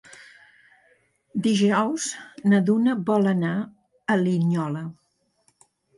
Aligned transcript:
Dijous 1.47 2.07
na 2.53 2.61
Duna 2.71 2.95
vol 3.11 3.33
anar 3.33 3.55
a 3.67 4.17
Linyola. 4.23 4.83